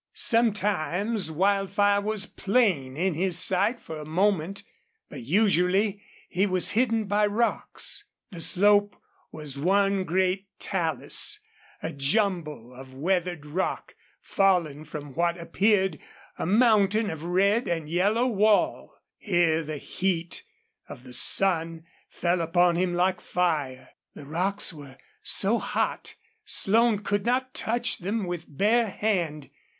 [0.15, 4.63] Sometimes Wildfire was plain in his sight for a moment,
[5.09, 8.05] but usually he was hidden by rocks.
[8.31, 8.95] The slope
[9.31, 11.39] was one great talus,
[11.83, 13.93] a jumble of weathered rock,
[14.23, 15.99] fallen from what appeared
[16.35, 18.95] a mountain of red and yellow wall.
[19.17, 20.41] Here the heat
[20.89, 23.89] of the sun fell upon him like fire.
[24.15, 29.51] The rocks were so hot Slone could not touch them with bare hand.